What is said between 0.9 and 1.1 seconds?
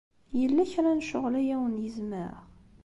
n